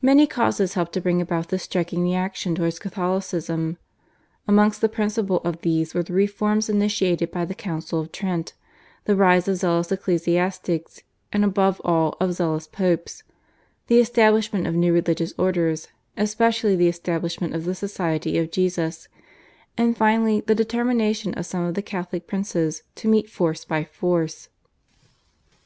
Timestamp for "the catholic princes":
21.74-22.82